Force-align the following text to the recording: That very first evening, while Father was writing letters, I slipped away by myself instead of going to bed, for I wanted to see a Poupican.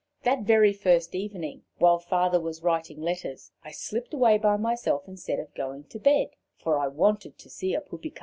That 0.23 0.45
very 0.47 0.73
first 0.73 1.13
evening, 1.13 1.61
while 1.77 1.99
Father 1.99 2.39
was 2.41 2.63
writing 2.63 2.99
letters, 3.03 3.51
I 3.63 3.69
slipped 3.69 4.15
away 4.15 4.39
by 4.39 4.57
myself 4.57 5.03
instead 5.07 5.37
of 5.37 5.53
going 5.53 5.83
to 5.89 5.99
bed, 5.99 6.29
for 6.57 6.79
I 6.79 6.87
wanted 6.87 7.37
to 7.37 7.49
see 7.51 7.75
a 7.75 7.81
Poupican. 7.81 8.19